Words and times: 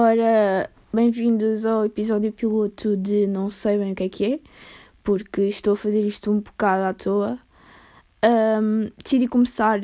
Ora, 0.00 0.70
bem-vindos 0.94 1.66
ao 1.66 1.84
episódio 1.84 2.32
piloto 2.32 2.96
de 2.96 3.26
Não 3.26 3.50
Sei 3.50 3.76
Bem 3.76 3.90
o 3.90 3.94
que 3.96 4.04
é 4.04 4.08
que 4.08 4.24
é, 4.34 4.40
porque 5.02 5.42
estou 5.42 5.72
a 5.72 5.76
fazer 5.76 6.06
isto 6.06 6.30
um 6.30 6.38
bocado 6.38 6.84
à 6.84 6.94
toa. 6.94 7.36
Um, 8.24 8.92
decidi 9.02 9.26
começar 9.26 9.80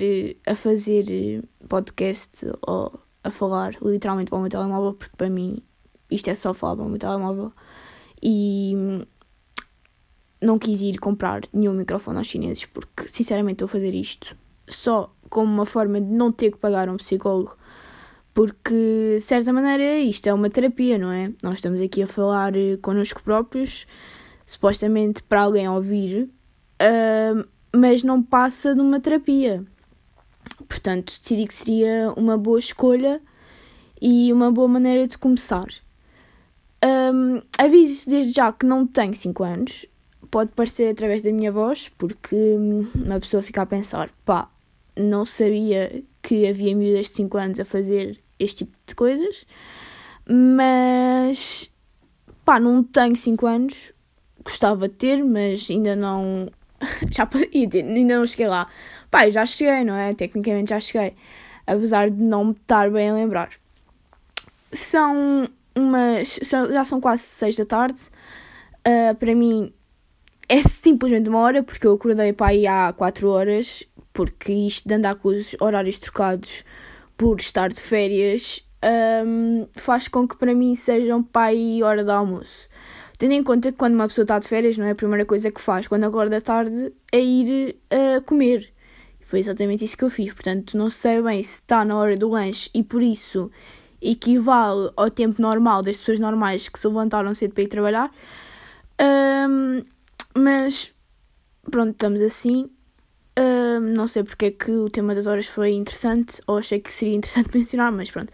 a 0.47 0.55
fazer 0.55 1.43
podcast 1.69 2.47
ou 2.65 2.97
a 3.25 3.31
falar 3.33 3.77
literalmente 3.83 4.31
para 4.31 4.39
o 4.39 4.41
meu 4.41 4.49
telemóvel, 4.49 4.95
porque 4.95 5.17
para 5.17 5.29
mim 5.29 5.59
isto 6.09 6.31
é 6.31 6.35
só 6.37 6.55
falar 6.55 6.77
para 6.77 6.85
o 6.85 6.89
meu 6.89 6.99
telemóvel. 7.01 7.53
E 8.23 8.73
não 10.41 10.61
quis 10.61 10.81
ir 10.81 10.99
comprar 10.99 11.43
nenhum 11.53 11.73
microfone 11.73 12.19
aos 12.19 12.29
chineses, 12.29 12.67
porque 12.67 13.09
sinceramente 13.09 13.55
estou 13.55 13.67
a 13.67 13.69
fazer 13.69 13.93
isto 13.93 14.37
só 14.69 15.13
como 15.29 15.53
uma 15.53 15.67
forma 15.67 16.01
de 16.01 16.07
não 16.07 16.31
ter 16.31 16.53
que 16.53 16.59
pagar 16.59 16.89
um 16.89 16.99
psicólogo 16.99 17.57
porque, 18.35 19.15
de 19.19 19.21
certa 19.21 19.53
maneira, 19.53 20.01
isto 20.01 20.27
é 20.27 20.35
uma 20.35 20.51
terapia, 20.51 20.99
não 20.99 21.13
é? 21.13 21.33
Nós 21.41 21.59
estamos 21.59 21.81
aqui 21.81 22.03
a 22.03 22.07
falar 22.09 22.57
eh, 22.57 22.77
connosco 22.83 23.23
próprios, 23.23 23.87
supostamente 24.45 25.23
para 25.23 25.43
alguém 25.43 25.69
ouvir, 25.69 26.29
uh, 26.83 27.49
mas 27.75 28.03
não 28.03 28.21
passa 28.21 28.75
de 28.75 28.81
uma 28.81 28.99
terapia. 28.99 29.65
Portanto, 30.69 31.17
decidi 31.21 31.47
que 31.47 31.55
seria 31.55 32.13
uma 32.17 32.37
boa 32.37 32.59
escolha 32.59 33.23
e 34.03 34.33
uma 34.33 34.51
boa 34.51 34.67
maneira 34.67 35.07
de 35.07 35.17
começar. 35.17 35.69
Um, 36.85 37.41
aviso 37.57 38.11
desde 38.11 38.33
já 38.33 38.53
que 38.53 38.67
não 38.67 38.85
tenho 38.85 39.15
5 39.15 39.45
anos, 39.45 39.87
pode 40.29 40.51
parecer 40.53 40.91
através 40.91 41.23
da 41.23 41.33
minha 41.33 41.53
voz, 41.53 41.89
porque 41.97 42.35
hum, 42.35 42.87
uma 42.95 43.21
pessoa 43.21 43.45
fica 43.45 43.63
a 43.63 43.67
pensar, 43.67 44.11
pá, 44.25 44.51
não 44.97 45.25
sabia 45.25 46.03
que 46.21 46.47
havia 46.49 46.75
miúdas 46.75 47.07
de 47.07 47.13
5 47.13 47.39
anos 47.39 47.61
a 47.61 47.65
fazer 47.65 48.24
este 48.39 48.65
tipo 48.65 48.77
de 48.87 48.95
coisas, 48.95 49.47
mas 50.29 51.71
pá, 52.45 52.61
não 52.61 52.83
tenho 52.83 53.17
5 53.17 53.47
anos, 53.47 53.93
gostava 54.45 54.89
de 54.89 54.95
ter, 54.95 55.25
mas 55.25 55.69
ainda 55.71 55.97
não. 55.97 56.49
já 57.11 57.29
ia 57.53 57.69
ter, 57.69 57.85
ainda 57.85 58.19
não 58.19 58.27
cheguei 58.27 58.49
lá. 58.49 58.69
Pá, 59.11 59.29
já 59.31 59.47
cheguei, 59.47 59.85
não 59.85 59.95
é? 59.95 60.15
Tecnicamente 60.15 60.71
já 60.71 60.81
cheguei, 60.81 61.15
apesar 61.67 62.11
de 62.11 62.23
não 62.23 62.47
me 62.47 62.53
estar 62.53 62.91
bem 62.91 63.11
a 63.11 63.15
lembrar. 63.15 63.51
São 64.73 65.49
umas. 65.75 66.39
Já 66.43 66.85
são 66.85 67.01
quase 67.01 67.23
6 67.23 67.57
da 67.57 67.65
tarde. 67.65 68.03
Uh, 68.87 69.15
para 69.15 69.35
mim 69.35 69.73
é 70.49 70.63
simplesmente 70.63 71.29
uma 71.29 71.39
hora, 71.39 71.63
porque 71.63 71.87
eu 71.87 71.95
acordei 71.95 72.33
para 72.33 72.49
aí 72.49 72.67
há 72.67 72.93
4 72.93 73.29
horas, 73.29 73.85
porque 74.13 74.53
isto 74.53 74.87
de 74.87 74.95
andar 74.95 75.15
com 75.15 75.29
os 75.29 75.57
horários 75.59 75.99
trocados 75.99 76.65
por 77.17 77.41
estar 77.41 77.69
de 77.69 77.81
férias, 77.81 78.65
um, 79.27 79.67
faz 79.75 80.09
com 80.09 80.27
que 80.27 80.37
para 80.37 80.55
mim 80.55 80.75
sejam 80.75 81.23
pai 81.23 81.83
hora 81.83 82.05
de 82.05 82.11
almoço. 82.11 82.69
Tendo 83.17 83.33
em 83.33 83.43
conta 83.43 83.71
que 83.71 83.79
quando 83.79 83.95
uma 83.95 84.09
pessoa 84.09 84.25
está 84.25 84.39
de 84.39 84.49
férias, 84.49 84.77
não 84.77 84.87
é 84.87 84.91
a 84.91 84.95
primeira 84.95 85.25
coisa 85.25 85.51
que 85.51 85.61
faz 85.61 85.87
quando 85.87 86.05
acorda 86.05 86.41
tarde 86.41 86.93
é 87.13 87.21
ir 87.21 87.77
a 87.91 88.19
uh, 88.19 88.23
comer. 88.23 88.73
Foi 89.21 89.39
exatamente 89.39 89.85
isso 89.85 89.97
que 89.97 90.05
eu 90.05 90.11
fiz. 90.11 90.33
Portanto, 90.33 90.77
não 90.77 90.91
sei 90.91 91.23
bem 91.23 91.43
se 91.43 91.61
está 91.61 91.85
na 91.85 91.97
hora 91.97 92.17
do 92.17 92.29
lanche 92.29 92.69
e 92.75 92.83
por 92.83 93.03
isso 93.03 93.51
equivale 94.03 94.91
ao 94.97 95.11
tempo 95.11 95.41
normal 95.41 95.83
das 95.83 95.97
pessoas 95.97 96.21
normais 96.21 96.69
que 96.69 96.79
se 96.79 96.87
levantaram 96.87 97.33
cedo 97.33 97.55
para 97.55 97.63
ir 97.63 97.69
trabalhar. 97.69 98.11
Um, 99.01 99.83
mas 100.37 100.93
pronto, 101.71 101.93
estamos 101.93 102.21
assim. 102.21 102.69
Uh, 103.39 103.81
não 103.81 104.07
sei 104.07 104.23
porque 104.23 104.47
é 104.47 104.51
que 104.53 104.71
o 104.71 104.89
tema 104.89 105.15
das 105.15 105.27
horas 105.27 105.47
foi 105.47 105.73
interessante, 105.73 106.41
ou 106.47 106.59
achei 106.59 106.79
que 106.81 106.93
seria 106.93 107.17
interessante 107.17 107.51
mencionar, 107.57 107.91
mas 107.91 108.11
pronto. 108.11 108.31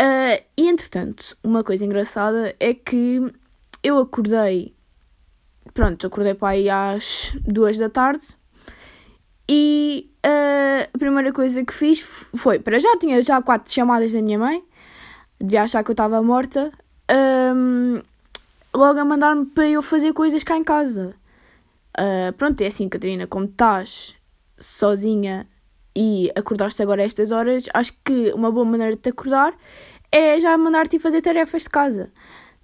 Uh, 0.00 0.42
e 0.56 0.68
entretanto, 0.68 1.36
uma 1.44 1.62
coisa 1.62 1.84
engraçada 1.84 2.54
é 2.58 2.72
que 2.72 3.22
eu 3.82 3.98
acordei, 3.98 4.74
pronto, 5.74 6.06
acordei 6.06 6.34
para 6.34 6.48
aí 6.48 6.70
às 6.70 7.36
duas 7.44 7.76
da 7.76 7.90
tarde 7.90 8.36
e 9.48 10.10
uh, 10.24 10.88
a 10.94 10.98
primeira 10.98 11.32
coisa 11.32 11.64
que 11.64 11.74
fiz 11.74 12.00
foi, 12.00 12.58
para 12.58 12.78
já 12.78 12.96
tinha 12.96 13.22
já 13.22 13.42
quatro 13.42 13.72
chamadas 13.72 14.12
da 14.12 14.22
minha 14.22 14.38
mãe, 14.38 14.64
devia 15.38 15.62
achar 15.62 15.84
que 15.84 15.90
eu 15.90 15.94
estava 15.94 16.22
morta, 16.22 16.72
um, 17.54 18.00
logo 18.74 18.98
a 18.98 19.04
mandar-me 19.04 19.44
para 19.46 19.68
eu 19.68 19.82
fazer 19.82 20.12
coisas 20.14 20.42
cá 20.42 20.56
em 20.56 20.64
casa. 20.64 21.14
Uh, 21.98 22.32
pronto, 22.38 22.60
é 22.62 22.68
assim, 22.68 22.88
Catarina, 22.88 23.26
como 23.26 23.44
estás 23.44 24.16
sozinha 24.62 25.46
e 25.94 26.30
acordaste 26.34 26.82
agora 26.82 27.02
a 27.02 27.04
estas 27.04 27.30
horas, 27.30 27.64
acho 27.74 27.92
que 28.04 28.32
uma 28.32 28.50
boa 28.50 28.64
maneira 28.64 28.96
de 28.96 29.02
te 29.02 29.10
acordar 29.10 29.54
é 30.10 30.40
já 30.40 30.56
mandar-te 30.56 30.98
fazer 30.98 31.20
tarefas 31.20 31.62
de 31.62 31.70
casa. 31.70 32.12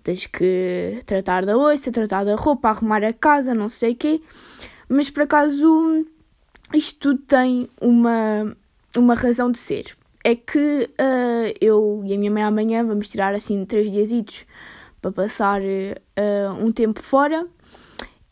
Tens 0.03 0.27
que 0.27 1.01
tratar 1.05 1.45
da 1.45 1.57
louça, 1.57 1.93
tratar 1.93 2.25
da 2.25 2.35
roupa, 2.35 2.71
arrumar 2.71 3.05
a 3.05 3.13
casa, 3.13 3.55
não 3.55 3.69
sei 3.69 3.93
o 3.93 3.97
quê. 3.97 4.23
Mas 4.89 5.11
por 5.11 5.25
acaso 5.25 6.07
isto 6.73 6.99
tudo 6.99 7.23
tem 7.23 7.69
uma, 7.81 8.57
uma 8.97 9.15
razão 9.15 9.51
de 9.51 9.59
ser. 9.59 9.97
É 10.25 10.35
que 10.35 10.91
uh, 11.01 11.55
eu 11.61 12.03
e 12.05 12.15
a 12.15 12.19
minha 12.19 12.31
mãe 12.31 12.43
amanhã 12.43 12.87
vamos 12.87 13.09
tirar 13.09 13.35
assim 13.35 13.65
três 13.65 13.91
dias 13.91 14.47
para 15.01 15.13
passar 15.13 15.61
uh, 15.61 16.65
um 16.65 16.73
tempo 16.73 17.01
fora 17.01 17.47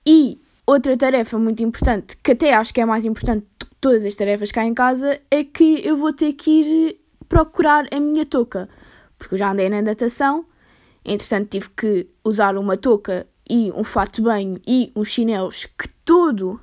e 0.05 0.41
Outra 0.67 0.97
tarefa 0.97 1.39
muito 1.39 1.63
importante, 1.63 2.17
que 2.17 2.33
até 2.33 2.53
acho 2.53 2.75
que 2.75 2.81
é 2.81 2.85
mais 2.85 3.05
importante 3.05 3.47
do 3.57 3.67
que 3.67 3.75
todas 3.81 4.05
as 4.05 4.17
tarefas 4.17 4.51
cá 4.51 4.65
em 4.65 4.75
casa, 4.75 5.21
é 5.31 5.45
que 5.45 5.87
eu 5.87 5.97
vou 5.97 6.13
ter 6.13 6.33
que 6.33 6.51
ir 6.51 7.01
procurar 7.29 7.87
a 7.93 8.01
minha 8.01 8.27
touca. 8.27 8.69
Porque 9.17 9.35
eu 9.35 9.39
já 9.39 9.53
andei 9.53 9.69
na 9.69 9.81
natação, 9.81 10.45
entretanto 11.05 11.51
tive 11.51 11.71
que 11.71 12.09
usar 12.25 12.57
uma 12.57 12.77
touca 12.77 13.29
e 13.49 13.71
um 13.77 13.85
fato 13.85 14.17
de 14.17 14.23
banho 14.23 14.61
e 14.67 14.93
uns 14.97 15.09
chinelos 15.09 15.67
que 15.79 15.89
todo 16.05 16.61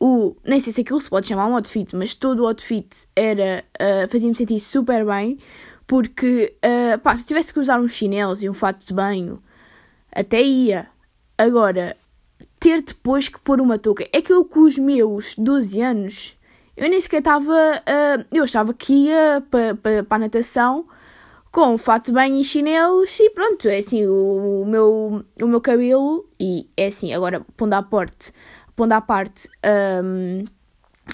o. 0.00 0.34
Nem 0.42 0.58
sei 0.58 0.72
se 0.72 0.80
aquilo 0.80 0.98
se 0.98 1.10
pode 1.10 1.26
chamar 1.26 1.46
um 1.48 1.54
outfit, 1.54 1.94
mas 1.94 2.14
todo 2.14 2.44
o 2.44 2.46
outfit 2.46 3.06
era. 3.14 3.62
Uh, 3.78 4.08
fazia-me 4.08 4.34
sentir 4.34 4.58
super 4.58 5.04
bem, 5.04 5.38
porque 5.86 6.56
uh, 6.64 6.98
pá, 7.00 7.14
se 7.14 7.24
eu 7.24 7.26
tivesse 7.26 7.52
que 7.52 7.60
usar 7.60 7.78
uns 7.78 7.92
chinelos 7.92 8.42
e 8.42 8.48
um 8.48 8.54
fato 8.54 8.86
de 8.86 8.94
banho, 8.94 9.42
até 10.10 10.40
ia. 10.40 10.88
Agora, 11.36 11.94
ter 12.58 12.82
depois 12.82 13.28
que 13.28 13.40
pôr 13.40 13.60
uma 13.60 13.78
touca. 13.78 14.08
É 14.12 14.20
que 14.20 14.32
eu 14.32 14.44
com 14.44 14.60
os 14.60 14.78
meus 14.78 15.34
12 15.36 15.80
anos, 15.80 16.36
eu 16.76 16.88
nem 16.88 17.00
sequer 17.00 17.18
estava. 17.18 17.52
Uh, 17.52 18.24
eu 18.32 18.44
achava 18.44 18.72
que 18.74 18.92
ia 19.06 19.42
para 19.50 19.74
pa, 19.74 19.90
pa 20.08 20.16
a 20.16 20.18
natação 20.18 20.86
com 21.50 21.74
um 21.74 21.78
fato 21.78 22.12
banho 22.12 22.40
e 22.40 22.44
chinelos 22.44 23.18
e 23.18 23.30
pronto, 23.30 23.68
é 23.68 23.78
assim, 23.78 24.06
o, 24.06 24.62
o, 24.62 24.66
meu, 24.66 25.24
o 25.42 25.46
meu 25.46 25.60
cabelo, 25.60 26.28
e 26.38 26.68
é 26.76 26.86
assim, 26.86 27.12
agora 27.12 27.44
pondo 27.56 27.74
à 27.74 27.82
parte, 27.82 28.32
pondo 28.76 28.92
à 28.92 29.00
parte 29.00 29.48
um, 30.04 30.44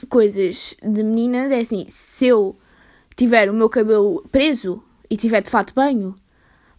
coisas 0.09 0.77
de 0.83 1.03
meninas, 1.03 1.53
é 1.53 1.61
assim, 1.61 1.87
se 1.89 2.27
eu 2.27 2.57
tiver 3.17 3.49
o 3.49 3.55
meu 3.55 3.69
cabelo 3.69 4.25
preso 4.31 4.83
e 5.09 5.17
tiver 5.17 5.41
de 5.41 5.51
fato 5.51 5.73
banho, 5.73 6.17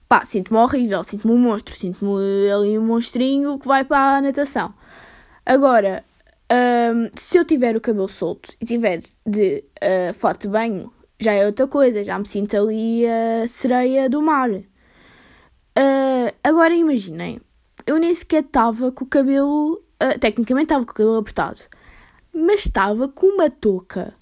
pá, 0.08 0.24
sinto-me 0.24 0.60
horrível, 0.60 1.04
sinto-me 1.04 1.34
um 1.34 1.40
monstro, 1.40 1.76
sinto-me 1.76 2.50
ali 2.52 2.78
um 2.78 2.86
monstrinho 2.86 3.60
que 3.60 3.68
vai 3.68 3.84
para 3.84 4.18
a 4.18 4.22
natação. 4.22 4.74
Agora, 5.46 6.04
um, 6.52 7.10
se 7.16 7.38
eu 7.38 7.46
tiver 7.46 7.76
o 7.76 7.82
cabelo 7.82 8.08
solto 8.08 8.54
e 8.60 8.66
tiver 8.66 9.02
de 9.26 9.64
uh, 9.82 10.14
fato 10.14 10.44
de 10.44 10.50
banho, 10.50 10.94
já 11.20 11.34
é 11.34 11.46
outra 11.46 11.68
coisa, 11.68 12.04
já 12.04 12.18
me 12.20 12.28
sinto 12.28 12.56
ali 12.58 13.04
a 13.08 13.48
sereia 13.48 14.10
do 14.10 14.22
mar. 14.22 14.50
Uh, 14.52 14.66
agora 16.44 16.74
imaginem, 16.74 17.40
eu 17.86 17.98
nem 17.98 18.14
sequer 18.14 18.44
estava 18.44 18.92
com 18.92 19.06
o 19.06 19.08
cabelo, 19.08 19.84
uh, 20.02 20.20
tecnicamente 20.20 20.66
estava 20.66 20.86
com 20.86 20.92
o 20.92 20.96
cabelo 20.96 21.18
apertado, 21.18 21.60
mas 22.34 22.66
estava 22.66 23.08
com 23.08 23.28
uma 23.28 23.50
touca. 23.50 24.14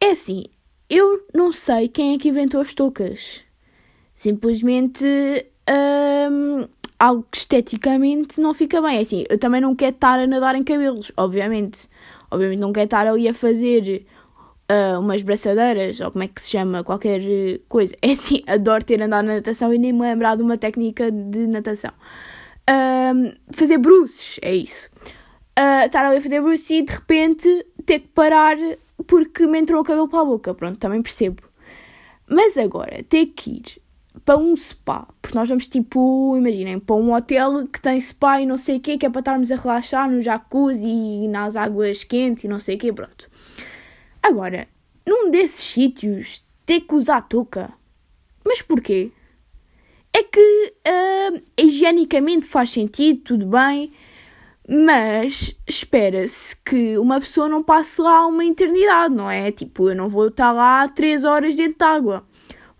É 0.00 0.10
assim, 0.10 0.44
eu 0.88 1.26
não 1.32 1.50
sei 1.52 1.88
quem 1.88 2.14
é 2.14 2.18
que 2.18 2.28
inventou 2.28 2.60
as 2.60 2.74
toucas. 2.74 3.43
Simplesmente 4.16 5.04
hum, 6.30 6.66
algo 6.98 7.26
que 7.30 7.38
esteticamente 7.38 8.40
não 8.40 8.54
fica 8.54 8.80
bem. 8.80 8.98
É 8.98 9.00
assim, 9.00 9.24
eu 9.28 9.38
também 9.38 9.60
não 9.60 9.74
quero 9.74 9.94
estar 9.94 10.18
a 10.18 10.26
nadar 10.26 10.54
em 10.54 10.64
cabelos, 10.64 11.12
obviamente. 11.16 11.88
Obviamente 12.30 12.58
não 12.58 12.72
quero 12.72 12.86
estar 12.86 13.06
ali 13.06 13.28
a 13.28 13.34
fazer 13.34 14.06
uh, 14.70 14.98
umas 14.98 15.22
braçadeiras 15.22 16.00
ou 16.00 16.10
como 16.10 16.24
é 16.24 16.28
que 16.28 16.40
se 16.40 16.50
chama, 16.50 16.84
qualquer 16.84 17.20
coisa. 17.68 17.94
É 18.00 18.12
assim, 18.12 18.42
adoro 18.48 18.84
ter 18.84 19.00
andado 19.02 19.26
na 19.26 19.36
natação 19.36 19.72
e 19.72 19.78
nem 19.78 19.92
me 19.92 20.00
lembrar 20.00 20.36
de 20.36 20.42
uma 20.42 20.56
técnica 20.58 21.10
de 21.10 21.46
natação. 21.46 21.92
Um, 22.68 23.32
fazer 23.52 23.78
bruços, 23.78 24.38
é 24.42 24.54
isso. 24.54 24.88
Uh, 25.58 25.86
estar 25.86 26.04
ali 26.04 26.16
a 26.16 26.20
fazer 26.20 26.40
bruços 26.40 26.68
e 26.70 26.82
de 26.82 26.92
repente 26.92 27.66
ter 27.84 28.00
que 28.00 28.08
parar 28.08 28.56
porque 29.06 29.46
me 29.46 29.58
entrou 29.58 29.80
o 29.80 29.84
cabelo 29.84 30.08
para 30.08 30.20
a 30.20 30.24
boca. 30.24 30.54
Pronto, 30.54 30.78
também 30.78 31.02
percebo. 31.02 31.42
Mas 32.26 32.56
agora, 32.56 33.02
ter 33.02 33.26
que 33.26 33.50
ir 33.50 33.83
para 34.24 34.38
um 34.38 34.54
spa. 34.54 35.06
Porque 35.20 35.36
nós 35.36 35.48
vamos 35.48 35.66
tipo, 35.66 36.36
imaginem, 36.36 36.78
para 36.78 36.96
um 36.96 37.12
hotel 37.14 37.66
que 37.66 37.80
tem 37.80 38.00
spa 38.00 38.40
e 38.40 38.46
não 38.46 38.56
sei 38.56 38.76
o 38.76 38.80
quê, 38.80 38.98
que 38.98 39.06
é 39.06 39.10
para 39.10 39.20
estarmos 39.20 39.50
a 39.50 39.56
relaxar 39.56 40.10
no 40.10 40.20
jacuzzi 40.20 40.86
e 40.86 41.28
nas 41.28 41.56
águas 41.56 42.04
quentes 42.04 42.44
e 42.44 42.48
não 42.48 42.60
sei 42.60 42.76
o 42.76 42.78
quê, 42.78 42.92
pronto. 42.92 43.30
Agora, 44.22 44.68
num 45.06 45.30
desses 45.30 45.64
sítios, 45.64 46.44
ter 46.64 46.80
que 46.80 46.94
usar 46.94 47.22
touca. 47.22 47.72
Mas 48.44 48.62
porquê? 48.62 49.10
É 50.12 50.22
que 50.22 50.74
uh, 50.86 51.42
higienicamente 51.58 52.46
faz 52.46 52.70
sentido, 52.70 53.20
tudo 53.22 53.46
bem, 53.46 53.92
mas 54.68 55.56
espera-se 55.66 56.56
que 56.64 56.96
uma 56.96 57.20
pessoa 57.20 57.48
não 57.48 57.62
passe 57.62 58.00
lá 58.00 58.26
uma 58.26 58.44
eternidade, 58.44 59.14
não 59.14 59.30
é? 59.30 59.50
Tipo, 59.50 59.90
eu 59.90 59.96
não 59.96 60.08
vou 60.08 60.28
estar 60.28 60.52
lá 60.52 60.88
3 60.88 61.24
horas 61.24 61.54
dentro 61.54 61.78
de 61.78 61.84
água. 61.84 62.24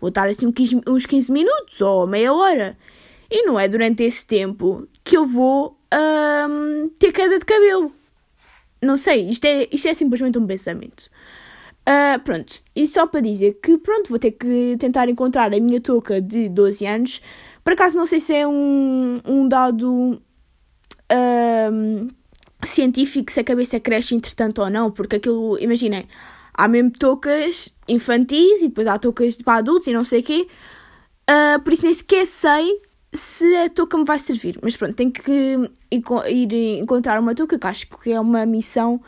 Vou 0.05 0.09
estar 0.09 0.29
assim 0.29 0.53
uns 0.85 1.07
15 1.07 1.31
minutos 1.31 1.81
ou 1.81 2.05
meia 2.05 2.31
hora. 2.31 2.77
E 3.27 3.41
não 3.41 3.59
é 3.59 3.67
durante 3.67 4.03
esse 4.03 4.23
tempo 4.23 4.87
que 5.03 5.17
eu 5.17 5.25
vou 5.25 5.75
um, 5.91 6.89
ter 6.99 7.11
queda 7.11 7.39
de 7.39 7.43
cabelo. 7.43 7.91
Não 8.79 8.97
sei, 8.97 9.27
isto 9.27 9.45
é, 9.45 9.67
isto 9.71 9.87
é 9.87 9.95
simplesmente 9.95 10.37
um 10.37 10.45
pensamento. 10.45 11.09
Uh, 11.89 12.19
pronto, 12.23 12.61
e 12.75 12.87
só 12.87 13.07
para 13.07 13.21
dizer 13.21 13.57
que 13.63 13.79
pronto, 13.79 14.09
vou 14.09 14.19
ter 14.19 14.33
que 14.33 14.77
tentar 14.79 15.09
encontrar 15.09 15.51
a 15.51 15.59
minha 15.59 15.81
touca 15.81 16.21
de 16.21 16.49
12 16.49 16.85
anos. 16.85 17.21
Por 17.63 17.73
acaso 17.73 17.97
não 17.97 18.05
sei 18.05 18.19
se 18.19 18.35
é 18.35 18.47
um, 18.47 19.21
um 19.25 19.47
dado 19.47 20.21
um, 21.11 22.07
científico, 22.63 23.31
se 23.31 23.39
a 23.39 23.43
cabeça 23.43 23.79
cresce 23.79 24.13
entretanto 24.13 24.61
ou 24.61 24.69
não, 24.69 24.91
porque 24.91 25.15
aquilo, 25.15 25.57
imaginem, 25.59 26.07
há 26.55 26.67
mesmo 26.67 26.91
toucas 26.91 27.73
infantis 27.87 28.61
e 28.61 28.69
depois 28.69 28.87
há 28.87 28.97
toucas 28.97 29.37
para 29.37 29.59
adultos 29.59 29.87
e 29.87 29.93
não 29.93 30.03
sei 30.03 30.21
o 30.21 30.23
quê. 30.23 30.47
Uh, 31.29 31.61
por 31.61 31.73
isso 31.73 31.83
nem 31.83 31.93
sequer 31.93 32.25
sei 32.25 32.81
se 33.13 33.55
a 33.57 33.69
touca 33.69 33.97
me 33.97 34.05
vai 34.05 34.19
servir. 34.19 34.59
Mas 34.61 34.75
pronto, 34.75 34.95
tenho 34.95 35.11
que 35.11 35.57
ir 35.91 36.79
encontrar 36.79 37.19
uma 37.19 37.35
touca 37.35 37.57
que 37.57 37.67
acho 37.67 37.87
que 37.87 38.11
é 38.11 38.19
uma 38.19 38.45
missão 38.45 39.01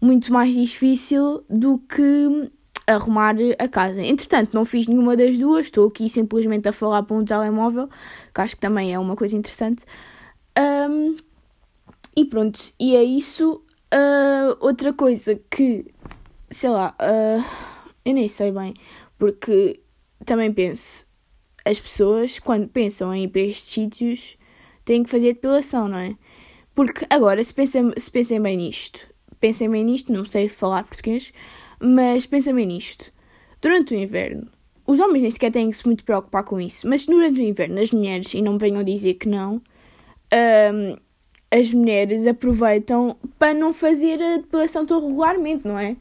muito 0.00 0.32
mais 0.32 0.54
difícil 0.54 1.44
do 1.48 1.78
que 1.78 2.50
arrumar 2.86 3.34
a 3.58 3.68
casa. 3.68 4.00
Entretanto, 4.00 4.54
não 4.54 4.64
fiz 4.64 4.86
nenhuma 4.86 5.16
das 5.16 5.38
duas, 5.38 5.66
estou 5.66 5.88
aqui 5.88 6.08
simplesmente 6.08 6.68
a 6.68 6.72
falar 6.72 7.02
para 7.02 7.16
um 7.16 7.24
telemóvel, 7.24 7.88
que 8.32 8.40
acho 8.40 8.54
que 8.54 8.60
também 8.60 8.94
é 8.94 8.98
uma 8.98 9.16
coisa 9.16 9.36
interessante. 9.36 9.84
Um, 10.56 11.16
e 12.16 12.24
pronto, 12.24 12.60
e 12.78 12.94
é 12.94 13.02
isso. 13.02 13.62
Uh, 13.92 14.56
outra 14.60 14.92
coisa 14.92 15.40
que, 15.50 15.86
sei 16.50 16.70
lá, 16.70 16.94
uh, 17.00 17.44
eu 18.04 18.14
nem 18.14 18.28
sei 18.28 18.52
bem, 18.52 18.74
porque 19.18 19.80
também 20.24 20.52
penso, 20.52 21.06
as 21.64 21.80
pessoas, 21.80 22.38
quando 22.38 22.68
pensam 22.68 23.14
em 23.14 23.24
ir 23.24 23.28
para 23.28 23.42
estes 23.42 23.72
sítios, 23.72 24.38
têm 24.84 25.02
que 25.02 25.10
fazer 25.10 25.34
depilação, 25.34 25.88
não 25.88 25.98
é? 25.98 26.16
Porque 26.74 27.06
agora, 27.10 27.42
se 27.42 27.52
pensem, 27.52 27.92
se 27.96 28.10
pensem 28.10 28.40
bem 28.40 28.56
nisto, 28.56 29.08
pensem 29.40 29.68
bem 29.68 29.84
nisto, 29.84 30.12
não 30.12 30.24
sei 30.24 30.48
falar 30.48 30.84
português, 30.84 31.32
mas 31.80 32.26
pensem 32.26 32.54
bem 32.54 32.66
nisto. 32.66 33.12
Durante 33.60 33.94
o 33.94 33.98
inverno, 33.98 34.48
os 34.86 35.00
homens 35.00 35.22
nem 35.22 35.30
sequer 35.30 35.50
têm 35.50 35.70
que 35.70 35.76
se 35.76 35.86
muito 35.86 36.04
preocupar 36.04 36.44
com 36.44 36.60
isso, 36.60 36.88
mas 36.88 37.06
durante 37.06 37.40
o 37.40 37.42
inverno, 37.42 37.80
as 37.80 37.90
mulheres, 37.90 38.32
e 38.34 38.40
não 38.40 38.58
venham 38.58 38.84
dizer 38.84 39.14
que 39.14 39.28
não, 39.28 39.60
um, 40.32 40.96
as 41.50 41.72
mulheres 41.72 42.26
aproveitam 42.26 43.16
para 43.38 43.54
não 43.54 43.72
fazer 43.72 44.22
a 44.22 44.36
depilação 44.36 44.86
tão 44.86 45.00
regularmente, 45.00 45.66
não 45.66 45.78
é? 45.78 45.96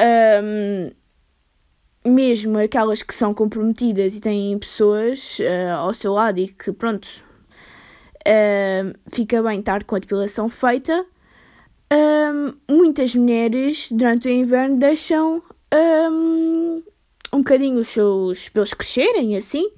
Um, 0.00 0.90
mesmo 2.04 2.58
aquelas 2.58 3.02
que 3.02 3.14
são 3.14 3.34
comprometidas 3.34 4.14
e 4.14 4.20
têm 4.20 4.58
pessoas 4.58 5.38
uh, 5.38 5.76
ao 5.76 5.92
seu 5.92 6.14
lado 6.14 6.38
e 6.38 6.48
que, 6.48 6.72
pronto, 6.72 7.08
fica 9.08 9.42
bem 9.42 9.60
estar 9.60 9.84
com 9.84 9.96
a 9.96 9.98
depilação 9.98 10.48
feita, 10.48 11.04
um, 11.92 12.54
muitas 12.74 13.14
mulheres 13.14 13.90
durante 13.90 14.28
o 14.28 14.30
inverno 14.30 14.78
deixam 14.78 15.42
um, 15.74 16.82
um 17.32 17.38
bocadinho 17.38 17.80
os 17.80 17.88
seus 17.88 18.48
pelos 18.48 18.72
crescerem 18.72 19.36
assim. 19.36 19.70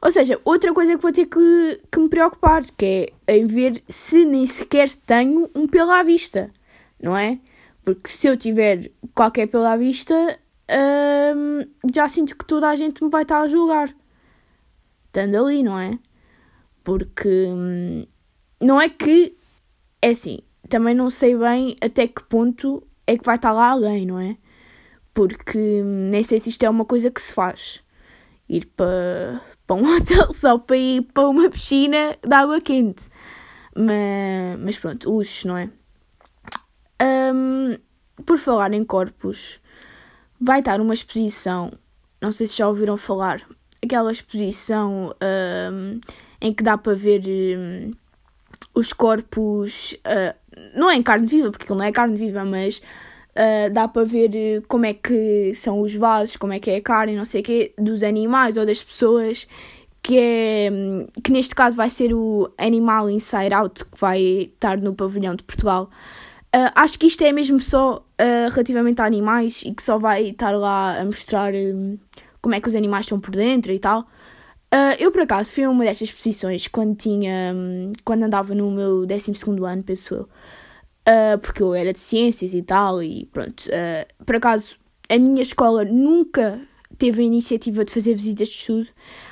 Ou 0.00 0.10
seja, 0.10 0.40
outra 0.44 0.72
coisa 0.72 0.96
que 0.96 1.02
vou 1.02 1.12
ter 1.12 1.26
que, 1.26 1.80
que 1.90 2.00
me 2.00 2.08
preocupar, 2.08 2.64
que 2.76 3.12
é 3.26 3.36
em 3.36 3.46
ver 3.46 3.80
se 3.88 4.24
nem 4.24 4.46
sequer 4.46 4.90
tenho 5.06 5.48
um 5.54 5.68
pelo 5.68 5.92
à 5.92 6.02
vista, 6.02 6.50
não 7.00 7.16
é? 7.16 7.38
Porque 7.84 8.08
se 8.08 8.26
eu 8.26 8.36
tiver 8.36 8.92
qualquer 9.14 9.48
pelo 9.48 9.64
à 9.64 9.76
vista, 9.76 10.38
um, 11.34 11.66
já 11.92 12.08
sinto 12.08 12.36
que 12.36 12.44
toda 12.44 12.68
a 12.68 12.76
gente 12.76 13.02
me 13.02 13.10
vai 13.10 13.22
estar 13.22 13.40
a 13.40 13.48
julgar. 13.48 13.94
Estando 15.06 15.36
ali, 15.36 15.62
não 15.62 15.78
é? 15.78 15.98
Porque 16.84 17.28
hum, 17.28 18.06
não 18.60 18.80
é 18.80 18.88
que. 18.88 19.36
É 20.00 20.10
assim, 20.10 20.40
também 20.68 20.94
não 20.94 21.10
sei 21.10 21.36
bem 21.36 21.76
até 21.80 22.08
que 22.08 22.24
ponto 22.24 22.82
é 23.06 23.16
que 23.16 23.24
vai 23.24 23.36
estar 23.36 23.52
lá 23.52 23.70
alguém, 23.70 24.06
não 24.06 24.18
é? 24.18 24.36
Porque 25.14 25.58
hum, 25.58 26.10
nem 26.10 26.22
sei 26.22 26.40
se 26.40 26.50
isto 26.50 26.62
é 26.64 26.70
uma 26.70 26.84
coisa 26.84 27.10
que 27.10 27.20
se 27.20 27.34
faz. 27.34 27.82
Ir 28.48 28.66
para, 28.66 29.40
um 29.70 29.86
hotel 29.96 30.32
só 30.32 30.58
para 30.58 30.76
ir 30.76 31.02
para 31.12 31.28
uma 31.28 31.50
piscina 31.50 32.16
de 32.26 32.34
água 32.34 32.60
quente. 32.60 33.04
Mas, 33.76 34.60
mas 34.60 34.78
pronto, 34.78 35.10
luxos, 35.10 35.44
não 35.44 35.56
é? 35.56 35.70
Um, 37.02 37.76
por 38.24 38.38
falar 38.38 38.72
em 38.72 38.84
corpos, 38.84 39.60
vai 40.40 40.60
estar 40.60 40.80
uma 40.80 40.94
exposição, 40.94 41.72
não 42.20 42.30
sei 42.30 42.46
se 42.46 42.56
já 42.58 42.68
ouviram 42.68 42.96
falar, 42.96 43.42
aquela 43.84 44.12
exposição 44.12 45.14
um, 45.72 46.00
em 46.40 46.52
que 46.52 46.62
dá 46.62 46.78
para 46.78 46.94
ver 46.94 47.22
um, 47.26 47.90
os 48.74 48.92
corpos, 48.92 49.92
uh, 50.06 50.34
não 50.74 50.90
é 50.90 50.96
em 50.96 51.02
carne 51.02 51.26
viva, 51.26 51.50
porque 51.50 51.64
aquilo 51.64 51.78
não 51.78 51.84
é 51.84 51.92
carne 51.92 52.16
viva, 52.16 52.44
mas 52.44 52.78
uh, 52.78 53.72
dá 53.72 53.88
para 53.88 54.04
ver 54.04 54.30
uh, 54.30 54.66
como 54.68 54.86
é 54.86 54.94
que 54.94 55.54
são 55.54 55.80
os 55.80 55.94
vasos, 55.94 56.36
como 56.36 56.52
é 56.52 56.60
que 56.60 56.70
é 56.70 56.76
a 56.76 56.82
carne, 56.82 57.16
não 57.16 57.24
sei 57.24 57.40
o 57.40 57.44
quê, 57.44 57.74
dos 57.78 58.02
animais 58.02 58.56
ou 58.56 58.64
das 58.64 58.82
pessoas, 58.82 59.46
que 60.02 60.18
é, 60.18 60.68
um, 60.72 61.06
que 61.22 61.30
neste 61.30 61.54
caso 61.54 61.76
vai 61.76 61.90
ser 61.90 62.12
o 62.12 62.52
Animal 62.58 63.08
Inside 63.08 63.54
Out, 63.54 63.84
que 63.84 64.00
vai 64.00 64.20
estar 64.20 64.76
no 64.78 64.94
pavilhão 64.94 65.34
de 65.34 65.44
Portugal. 65.44 65.90
Uh, 66.54 66.68
acho 66.74 66.98
que 66.98 67.06
isto 67.06 67.24
é 67.24 67.32
mesmo 67.32 67.58
só 67.60 67.96
uh, 67.96 68.50
relativamente 68.50 69.00
a 69.00 69.06
animais 69.06 69.62
e 69.64 69.72
que 69.72 69.82
só 69.82 69.98
vai 69.98 70.28
estar 70.28 70.50
lá 70.50 71.00
a 71.00 71.04
mostrar 71.04 71.54
um, 71.54 71.98
como 72.42 72.54
é 72.54 72.60
que 72.60 72.68
os 72.68 72.74
animais 72.74 73.06
estão 73.06 73.18
por 73.18 73.30
dentro 73.30 73.72
e 73.72 73.78
tal. 73.78 74.02
Uh, 74.72 74.96
eu, 74.98 75.10
por 75.10 75.22
acaso, 75.22 75.52
fui 75.52 75.64
a 75.64 75.70
uma 75.70 75.84
destas 75.84 76.08
exposições 76.08 76.68
quando 76.68 76.94
tinha. 76.94 77.52
Um, 77.54 77.92
quando 78.04 78.24
andava 78.24 78.54
no 78.54 78.70
meu 78.70 79.06
12 79.06 79.32
ano, 79.66 79.82
penso 79.82 80.14
eu. 80.14 80.28
Porque 81.40 81.62
eu 81.62 81.74
era 81.74 81.92
de 81.92 81.98
ciências 81.98 82.54
e 82.54 82.62
tal, 82.62 83.02
e 83.02 83.26
pronto. 83.26 83.64
Por 84.24 84.36
acaso, 84.36 84.78
a 85.10 85.18
minha 85.18 85.42
escola 85.42 85.84
nunca 85.84 86.60
teve 86.96 87.22
a 87.22 87.24
iniciativa 87.24 87.84
de 87.84 87.92
fazer 87.92 88.14
visitas 88.14 88.48
de 88.48 88.54
estudo. 88.54 88.88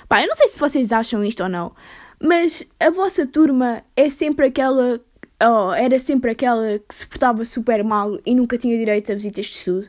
Pá, 0.08 0.22
eu 0.22 0.28
não 0.28 0.34
sei 0.34 0.48
se 0.48 0.58
vocês 0.58 0.92
acham 0.92 1.24
isto 1.24 1.42
ou 1.42 1.48
não, 1.48 1.72
mas 2.20 2.66
a 2.78 2.90
vossa 2.90 3.26
turma 3.26 3.82
é 3.96 4.10
sempre 4.10 4.46
aquela. 4.46 5.00
Oh, 5.42 5.72
era 5.72 5.98
sempre 5.98 6.32
aquela 6.32 6.78
que 6.78 6.94
se 6.94 7.06
portava 7.06 7.44
super 7.44 7.82
mal 7.82 8.18
e 8.26 8.34
nunca 8.34 8.58
tinha 8.58 8.76
direito 8.76 9.10
a 9.10 9.14
visitas 9.14 9.46
de 9.46 9.52
estudo. 9.52 9.88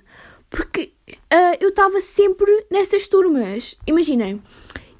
Porque 0.50 0.94
eu 1.60 1.70
estava 1.70 2.00
sempre 2.00 2.66
nessas 2.70 3.08
turmas. 3.08 3.78
Imaginem 3.86 4.42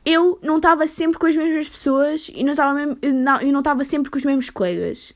eu 0.06 0.40
não 0.42 0.58
estava 0.58 0.88
sempre 0.88 1.20
com 1.20 1.28
as 1.28 1.36
mesmas 1.36 1.70
pessoas 1.70 2.32
e 2.34 2.44
não 2.44 2.54
estava 2.54 2.80
eu 2.82 3.52
não 3.52 3.60
estava 3.60 3.84
sempre 3.84 4.10
com 4.10 4.18
os 4.18 4.26
mesmos 4.26 4.50
colegas. 4.50 5.14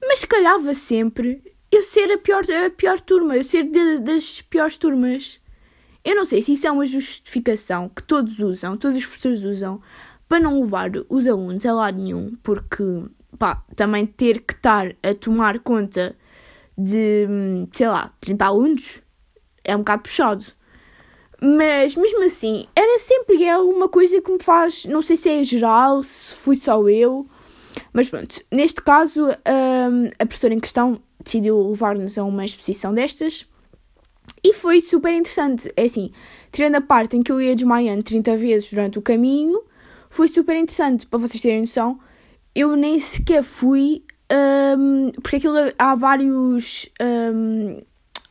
Mas 0.00 0.24
calhava 0.24 0.74
sempre 0.74 1.42
eu 1.70 1.82
ser 1.82 2.10
a 2.12 2.18
pior, 2.18 2.44
a 2.66 2.70
pior 2.70 3.00
turma, 3.00 3.36
eu 3.36 3.44
ser 3.44 3.64
de, 3.64 3.98
das 3.98 4.42
piores 4.42 4.78
turmas. 4.78 5.40
Eu 6.04 6.16
não 6.16 6.24
sei 6.24 6.42
se 6.42 6.52
isso 6.52 6.66
é 6.66 6.70
uma 6.70 6.84
justificação 6.84 7.88
que 7.88 8.02
todos 8.02 8.40
usam, 8.40 8.76
todos 8.76 8.96
os 8.96 9.06
professores 9.06 9.44
usam, 9.44 9.80
para 10.28 10.40
não 10.40 10.60
levar 10.60 10.90
os 11.08 11.26
alunos 11.26 11.64
a 11.64 11.72
lado 11.72 12.00
nenhum, 12.00 12.36
porque, 12.42 12.82
pá, 13.38 13.62
também 13.74 14.06
ter 14.06 14.40
que 14.40 14.54
estar 14.54 14.94
a 15.02 15.14
tomar 15.14 15.58
conta 15.60 16.16
de, 16.76 17.26
sei 17.72 17.88
lá, 17.88 18.12
30 18.20 18.44
alunos 18.44 19.02
é 19.64 19.74
um 19.74 19.80
bocado 19.80 20.02
puxado. 20.02 20.44
Mas 21.40 21.96
mesmo 21.96 22.24
assim, 22.24 22.66
era 22.74 22.98
sempre 23.00 23.44
é 23.44 23.56
uma 23.58 23.88
coisa 23.88 24.20
que 24.20 24.30
me 24.30 24.42
faz. 24.42 24.84
Não 24.84 25.02
sei 25.02 25.16
se 25.16 25.28
é 25.28 25.42
geral, 25.42 26.02
se 26.02 26.34
fui 26.36 26.54
só 26.54 26.88
eu. 26.88 27.26
Mas 27.92 28.08
pronto, 28.08 28.40
neste 28.50 28.80
caso, 28.80 29.26
um, 29.26 30.10
a 30.18 30.26
professora 30.26 30.54
em 30.54 30.60
questão 30.60 31.00
decidiu 31.22 31.68
levar-nos 31.68 32.16
a 32.16 32.24
uma 32.24 32.44
exposição 32.44 32.94
destas. 32.94 33.46
E 34.44 34.52
foi 34.52 34.80
super 34.80 35.12
interessante. 35.12 35.72
É 35.76 35.84
assim, 35.84 36.12
tirando 36.52 36.76
a 36.76 36.80
parte 36.80 37.16
em 37.16 37.22
que 37.22 37.32
eu 37.32 37.40
ia 37.40 37.56
desmaiando 37.56 38.02
30 38.04 38.36
vezes 38.36 38.70
durante 38.70 38.98
o 38.98 39.02
caminho, 39.02 39.62
foi 40.08 40.28
super 40.28 40.56
interessante. 40.56 41.06
Para 41.06 41.18
vocês 41.18 41.42
terem 41.42 41.60
noção, 41.60 41.98
eu 42.54 42.76
nem 42.76 42.98
sequer 43.00 43.42
fui. 43.42 44.04
Um, 44.30 45.10
porque 45.22 45.36
aquilo 45.36 45.56
há 45.78 45.94
vários. 45.94 46.88
Um, 47.00 47.82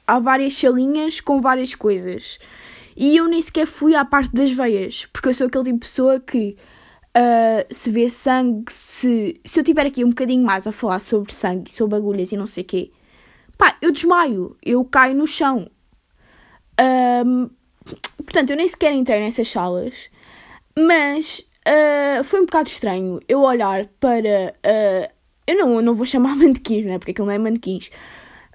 há 0.08 0.20
várias 0.20 0.54
salinhas 0.54 1.20
com 1.22 1.42
várias 1.42 1.76
coisas. 1.76 2.40
E 2.96 3.16
eu 3.18 3.28
nem 3.28 3.42
sequer 3.42 3.66
fui 3.66 3.96
à 3.96 4.04
parte 4.04 4.34
das 4.34 4.52
veias, 4.52 5.08
porque 5.14 5.30
eu 5.30 5.34
sou 5.34 5.48
aquele 5.48 5.64
tipo 5.66 5.80
de 5.80 5.86
pessoa 5.86 6.20
que 6.20 6.58
uh, 7.18 7.74
se 7.74 7.90
vê 7.90 8.10
sangue, 8.10 8.72
se, 8.72 9.40
se 9.46 9.60
eu 9.60 9.64
tiver 9.64 9.86
aqui 9.86 10.04
um 10.04 10.10
bocadinho 10.10 10.46
mais 10.46 10.68
a 10.68 10.72
falar 10.72 11.00
sobre 11.00 11.34
sangue, 11.34 11.72
sobre 11.72 11.96
agulhas 11.96 12.32
e 12.32 12.38
não 12.38 12.46
sei 12.46 12.64
o 12.64 12.68
quê, 12.68 12.92
pá, 13.58 13.78
eu 13.82 13.92
desmaio, 13.92 14.58
eu 14.62 14.84
caio 14.84 15.16
no 15.16 15.26
chão. 15.26 15.70
Um, 17.26 17.50
portanto, 18.18 18.50
eu 18.50 18.58
nem 18.58 18.68
sequer 18.68 18.94
entrei 18.94 19.20
nessas 19.20 19.48
salas. 19.48 20.10
Mas 20.78 21.46
uh, 21.68 22.24
foi 22.24 22.42
um 22.42 22.46
bocado 22.46 22.70
estranho 22.70 23.20
eu 23.28 23.42
olhar 23.42 23.86
para. 24.00 24.56
Uh, 24.66 25.12
eu 25.48 25.58
não, 25.58 25.76
eu 25.76 25.82
não 25.82 25.94
vou 25.94 26.06
chamar 26.06 26.36
manequins, 26.38 26.86
né? 26.86 26.98
Porque 26.98 27.12
aquilo 27.12 27.28
não 27.28 27.34
é 27.34 27.38
manequins. 27.38 27.90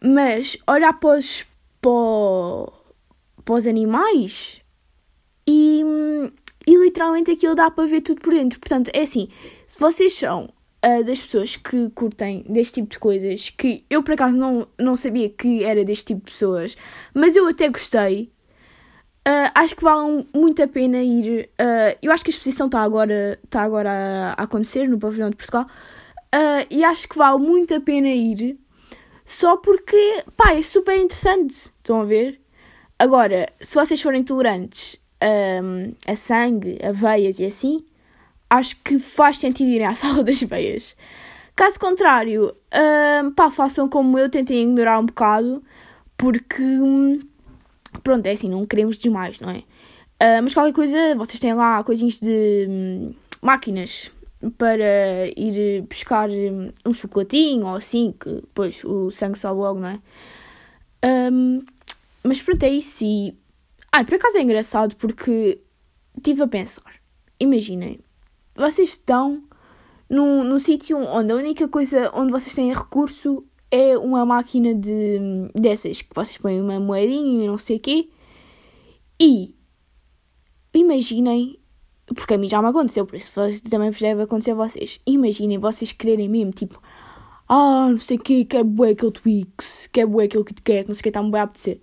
Mas 0.03 0.57
olhar 0.69 0.93
para 0.95 1.19
os, 1.19 1.45
para, 1.81 2.73
para 3.45 3.55
os 3.55 3.67
animais 3.67 4.61
e, 5.47 5.83
e 6.67 6.77
literalmente 6.77 7.31
aquilo 7.31 7.55
dá 7.55 7.71
para 7.71 7.87
ver 7.87 8.01
tudo 8.01 8.21
por 8.21 8.33
dentro. 8.33 8.59
Portanto, 8.59 8.91
é 8.93 9.03
assim: 9.03 9.29
se 9.67 9.79
vocês 9.79 10.13
são 10.15 10.53
uh, 10.85 11.05
das 11.05 11.21
pessoas 11.21 11.57
que 11.57 11.91
curtem 11.91 12.45
deste 12.49 12.75
tipo 12.75 12.91
de 12.91 12.99
coisas, 12.99 13.51
que 13.51 13.85
eu 13.89 14.03
por 14.03 14.15
acaso 14.15 14.37
não, 14.37 14.69
não 14.79 14.97
sabia 14.97 15.29
que 15.29 15.65
era 15.65 15.85
deste 15.85 16.07
tipo 16.07 16.27
de 16.27 16.33
pessoas, 16.33 16.77
mas 17.15 17.37
eu 17.37 17.47
até 17.49 17.69
gostei. 17.69 18.33
Uh, 19.26 19.50
acho 19.56 19.75
que 19.75 19.83
vale 19.83 20.25
muito 20.33 20.62
a 20.62 20.68
pena 20.68 21.02
ir. 21.02 21.50
Uh, 21.61 21.99
eu 22.00 22.12
acho 22.12 22.23
que 22.23 22.30
a 22.30 22.33
exposição 22.33 22.66
está 22.66 22.80
agora, 22.80 23.40
está 23.42 23.62
agora 23.62 23.90
a, 23.90 24.30
a, 24.40 24.45
acontecer 24.45 24.88
no 24.88 25.00
Pavilhão 25.00 25.30
de 25.30 25.37
Portugal. 25.37 25.66
Uh, 26.33 26.64
e 26.71 26.85
acho 26.85 27.09
que 27.09 27.18
vale 27.18 27.38
muito 27.38 27.75
a 27.75 27.80
pena 27.80 28.09
ir. 28.09 28.56
Só 29.25 29.56
porque, 29.56 30.23
pá, 30.37 30.52
é 30.52 30.62
super 30.62 30.97
interessante. 30.97 31.54
Estão 31.54 32.00
a 32.00 32.04
ver? 32.04 32.40
Agora, 32.97 33.52
se 33.61 33.75
vocês 33.75 34.00
forem 34.00 34.23
tolerantes 34.23 35.00
um, 35.21 35.92
a 36.06 36.14
sangue, 36.14 36.78
a 36.80 36.92
veias 36.92 37.40
e 37.40 37.47
assim, 37.47 37.85
acho 38.49 38.76
que 38.76 38.97
faz 39.00 39.38
sentido 39.38 39.68
irem 39.68 39.88
à 39.88 39.95
sala 39.97 40.23
das 40.23 40.40
veias. 40.40 40.95
Caso 41.56 41.80
contrário, 41.80 42.54
um, 43.25 43.30
pá, 43.33 43.50
façam 43.50 43.88
como 43.88 44.16
eu, 44.16 44.30
tentem 44.30 44.62
ignorar 44.62 45.00
um 45.00 45.06
bocado, 45.06 45.64
porque. 46.16 46.62
Um, 46.62 47.18
Pronto, 48.07 48.25
é 48.25 48.31
assim, 48.31 48.49
não 48.49 48.65
queremos 48.65 48.99
demais, 48.99 49.41
não 49.41 49.51
é? 49.51 49.65
Uh, 50.23 50.41
mas 50.41 50.55
qualquer 50.55 50.73
coisa, 50.73 51.17
vocês 51.17 51.41
têm 51.41 51.53
lá 51.55 51.83
coisinhas 51.83 52.21
de 52.21 52.65
hum, 52.71 53.15
máquinas 53.43 54.13
para 54.57 55.27
ir 55.37 55.83
buscar 55.89 56.31
hum, 56.31 56.71
um 56.87 56.95
chocolatinho 56.95 57.67
ou 57.67 57.75
assim, 57.75 58.15
que 58.21 58.33
depois 58.33 58.85
o 58.85 59.11
sangue 59.11 59.37
sobe 59.37 59.59
logo, 59.59 59.81
não 59.81 59.89
é? 59.89 59.99
Um, 61.33 61.65
mas 62.23 62.41
pronto, 62.41 62.63
é 62.63 62.69
isso. 62.69 63.03
E. 63.03 63.37
Ai, 63.91 64.05
por 64.05 64.15
acaso 64.15 64.39
é 64.39 64.43
engraçado 64.43 64.95
porque 64.95 65.59
estive 66.17 66.43
a 66.43 66.47
pensar. 66.47 67.01
Imaginem, 67.41 67.99
vocês 68.55 68.91
estão 68.91 69.43
num, 70.09 70.45
num 70.45 70.61
sítio 70.61 70.97
onde 70.97 71.33
a 71.33 71.35
única 71.35 71.67
coisa 71.67 72.13
onde 72.15 72.31
vocês 72.31 72.55
têm 72.55 72.73
recurso 72.73 73.45
é 73.76 73.99
uma 73.99 74.25
máquina 74.25 74.75
de 74.75 75.18
dessas 75.54 76.02
que 76.02 76.14
vocês 76.14 76.38
põem 76.38 76.61
uma 76.61 76.80
moedinha 76.80 77.45
e 77.45 77.47
não 77.47 77.59
sei 77.59 77.76
o 77.76 77.80
quê. 77.80 78.09
E 79.21 79.54
imaginem, 80.75 81.59
porque 82.14 82.35
a 82.35 82.38
mim 82.38 82.49
já 82.49 82.61
me 82.62 82.68
aconteceu, 82.68 83.06
por 83.06 83.16
isso 83.16 83.33
também 83.71 83.90
vos 83.90 84.00
deve 84.00 84.23
acontecer 84.23 84.52
a 84.52 84.54
vocês. 84.54 85.00
Imaginem 85.06 85.59
vocês 85.59 85.92
quererem 85.92 86.28
mesmo, 86.28 86.52
tipo, 86.52 86.80
ah, 87.49 87.88
não 87.90 87.99
sei 87.99 88.16
o 88.16 88.21
quê, 88.21 88.45
quer 88.45 88.64
bué 88.64 88.90
aquele 88.90 89.12
Twix, 89.12 89.88
quer 89.92 90.06
bué 90.06 90.25
aquele 90.25 90.45
que 90.45 90.54
quer, 90.54 90.87
não 90.87 90.95
sei 90.95 91.00
o 91.00 91.02
que, 91.02 91.09
está-me 91.09 91.30
bem 91.30 91.40
a 91.40 91.45
apetecer. 91.45 91.80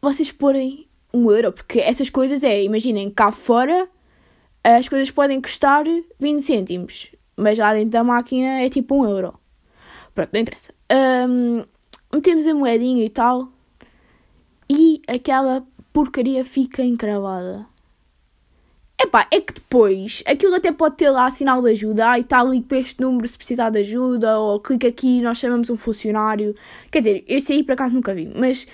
Vocês 0.00 0.32
porem 0.32 0.88
um 1.12 1.30
euro, 1.30 1.52
porque 1.52 1.78
essas 1.80 2.10
coisas 2.10 2.42
é, 2.42 2.62
imaginem, 2.62 3.10
cá 3.10 3.30
fora 3.32 3.88
as 4.64 4.88
coisas 4.88 5.10
podem 5.10 5.40
custar 5.40 5.84
20 6.20 6.40
cêntimos, 6.40 7.10
mas 7.36 7.58
lá 7.58 7.74
dentro 7.74 7.90
da 7.90 8.04
máquina 8.04 8.60
é 8.60 8.70
tipo 8.70 8.94
um 8.94 9.08
euro. 9.08 9.34
Pronto, 10.14 10.30
não 10.32 10.40
interessa. 10.40 10.74
Um, 11.28 11.64
metemos 12.12 12.46
a 12.46 12.54
moedinha 12.54 13.04
e 13.04 13.10
tal. 13.10 13.48
E 14.68 15.02
aquela 15.06 15.66
porcaria 15.92 16.44
fica 16.44 16.82
encravada. 16.82 17.66
Epá, 19.00 19.26
é 19.32 19.40
que 19.40 19.54
depois 19.54 20.22
aquilo 20.26 20.54
até 20.54 20.70
pode 20.70 20.96
ter 20.96 21.10
lá 21.10 21.30
sinal 21.30 21.60
de 21.60 21.70
ajuda. 21.70 22.10
Ah, 22.10 22.18
e 22.18 22.22
está 22.22 22.40
ali 22.40 22.60
para 22.60 22.78
este 22.78 23.00
número 23.00 23.26
se 23.26 23.36
precisar 23.36 23.70
de 23.70 23.80
ajuda. 23.80 24.38
Ou 24.38 24.60
clica 24.60 24.88
aqui 24.88 25.20
nós 25.20 25.38
chamamos 25.38 25.70
um 25.70 25.76
funcionário. 25.76 26.54
Quer 26.90 27.00
dizer, 27.00 27.24
esse 27.26 27.52
aí 27.52 27.62
por 27.64 27.72
acaso 27.72 27.94
nunca 27.94 28.14
vi. 28.14 28.30
Mas 28.34 28.66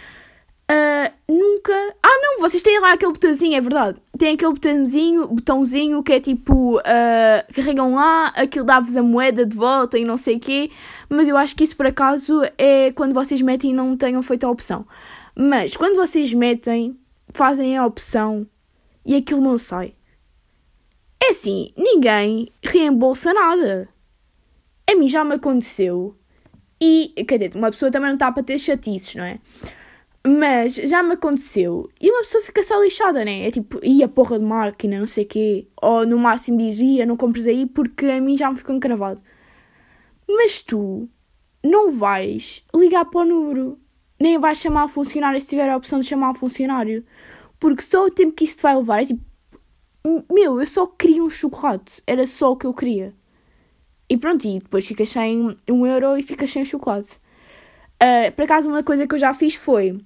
Uh, 0.70 1.10
nunca. 1.32 1.72
Ah, 2.02 2.18
não, 2.22 2.40
vocês 2.40 2.62
têm 2.62 2.78
lá 2.78 2.92
aquele 2.92 3.12
botãozinho, 3.12 3.56
é 3.56 3.60
verdade. 3.60 3.98
Tem 4.18 4.34
aquele 4.34 4.52
botãozinho, 4.52 5.26
botãozinho 5.28 6.02
que 6.02 6.12
é 6.12 6.20
tipo. 6.20 6.78
Uh, 6.78 7.54
carregam 7.54 7.94
lá, 7.94 8.26
aquilo 8.36 8.66
dá-vos 8.66 8.96
a 8.96 9.02
moeda 9.02 9.46
de 9.46 9.56
volta 9.56 9.98
e 9.98 10.04
não 10.04 10.18
sei 10.18 10.36
o 10.36 10.40
quê. 10.40 10.70
Mas 11.08 11.26
eu 11.26 11.36
acho 11.36 11.56
que 11.56 11.64
isso 11.64 11.76
por 11.76 11.86
acaso 11.86 12.42
é 12.58 12.92
quando 12.92 13.14
vocês 13.14 13.40
metem 13.40 13.70
e 13.70 13.74
não 13.74 13.96
tenham 13.96 14.22
feito 14.22 14.44
a 14.44 14.50
opção. 14.50 14.86
Mas 15.34 15.76
quando 15.76 15.96
vocês 15.96 16.34
metem, 16.34 16.98
fazem 17.32 17.76
a 17.76 17.86
opção 17.86 18.46
e 19.06 19.16
aquilo 19.16 19.40
não 19.40 19.56
sai. 19.56 19.94
É 21.22 21.30
assim, 21.30 21.72
ninguém 21.76 22.52
reembolsa 22.62 23.32
nada. 23.32 23.88
A 24.88 24.94
mim 24.94 25.08
já 25.08 25.24
me 25.24 25.34
aconteceu. 25.34 26.14
E, 26.80 27.12
quer 27.26 27.38
dizer, 27.38 27.56
uma 27.56 27.70
pessoa 27.70 27.90
também 27.90 28.08
não 28.08 28.14
está 28.14 28.30
para 28.30 28.42
ter 28.42 28.58
chatices, 28.58 29.14
não 29.16 29.24
é? 29.24 29.38
Mas 30.26 30.74
já 30.74 31.02
me 31.02 31.14
aconteceu. 31.14 31.88
E 32.00 32.10
uma 32.10 32.20
pessoa 32.20 32.42
fica 32.42 32.62
só 32.62 32.82
lixada, 32.82 33.24
né? 33.24 33.46
É 33.46 33.50
tipo, 33.50 33.78
ia 33.84 34.08
porra 34.08 34.38
de 34.38 34.44
máquina, 34.44 34.98
não 34.98 35.06
sei 35.06 35.24
o 35.24 35.28
quê. 35.28 35.68
Ou 35.80 36.06
no 36.06 36.18
máximo 36.18 36.58
diz, 36.58 36.78
ia, 36.78 37.06
não 37.06 37.16
compres 37.16 37.46
aí 37.46 37.66
porque 37.66 38.06
a 38.06 38.20
mim 38.20 38.36
já 38.36 38.50
me 38.50 38.56
ficou 38.56 38.74
encravado. 38.74 39.22
Mas 40.28 40.60
tu 40.62 41.08
não 41.64 41.92
vais 41.92 42.64
ligar 42.74 43.04
para 43.06 43.20
o 43.20 43.24
número. 43.24 43.78
Nem 44.20 44.38
vais 44.38 44.58
chamar 44.58 44.84
a 44.84 44.88
funcionário 44.88 45.40
se 45.40 45.46
tiver 45.46 45.68
a 45.68 45.76
opção 45.76 46.00
de 46.00 46.06
chamar 46.06 46.30
a 46.30 46.34
funcionário. 46.34 47.04
Porque 47.58 47.82
só 47.82 48.04
o 48.04 48.10
tempo 48.10 48.32
que 48.32 48.44
isso 48.44 48.56
te 48.56 48.62
vai 48.62 48.76
levar 48.76 49.02
é 49.02 49.06
tipo. 49.06 49.22
Meu, 50.30 50.60
eu 50.60 50.66
só 50.66 50.86
queria 50.86 51.22
um 51.22 51.30
chocolate. 51.30 52.02
Era 52.06 52.26
só 52.26 52.52
o 52.52 52.56
que 52.56 52.66
eu 52.66 52.74
queria. 52.74 53.14
E 54.08 54.16
pronto, 54.16 54.46
e 54.46 54.58
depois 54.58 54.86
ficas 54.86 55.10
sem 55.10 55.56
um 55.68 55.86
euro 55.86 56.16
e 56.16 56.22
ficas 56.22 56.50
sem 56.50 56.64
chocolate. 56.64 57.18
Uh, 58.02 58.32
por 58.32 58.44
acaso, 58.44 58.68
uma 58.68 58.82
coisa 58.82 59.06
que 59.06 59.14
eu 59.14 59.18
já 59.18 59.34
fiz 59.34 59.54
foi 59.54 59.98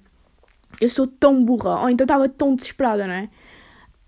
eu 0.81 0.89
sou 0.89 1.07
tão 1.07 1.43
burra, 1.43 1.81
ou 1.81 1.89
então 1.89 2.05
estava 2.05 2.27
tão 2.27 2.55
desesperada, 2.55 3.07
não 3.07 3.13
é? 3.13 3.29